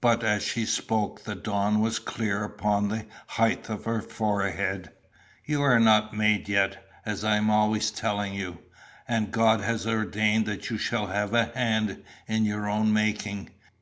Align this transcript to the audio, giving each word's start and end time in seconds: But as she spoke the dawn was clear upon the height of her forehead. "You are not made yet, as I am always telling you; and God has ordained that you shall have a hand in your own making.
But 0.00 0.24
as 0.24 0.42
she 0.42 0.64
spoke 0.64 1.24
the 1.24 1.34
dawn 1.34 1.80
was 1.82 1.98
clear 1.98 2.44
upon 2.44 2.88
the 2.88 3.04
height 3.26 3.68
of 3.68 3.84
her 3.84 4.00
forehead. 4.00 4.90
"You 5.44 5.60
are 5.60 5.78
not 5.78 6.14
made 6.14 6.48
yet, 6.48 6.82
as 7.04 7.24
I 7.24 7.36
am 7.36 7.50
always 7.50 7.90
telling 7.90 8.32
you; 8.32 8.60
and 9.06 9.30
God 9.32 9.60
has 9.60 9.86
ordained 9.86 10.46
that 10.46 10.70
you 10.70 10.78
shall 10.78 11.08
have 11.08 11.34
a 11.34 11.52
hand 11.54 12.02
in 12.26 12.46
your 12.46 12.70
own 12.70 12.90
making. 12.94 13.50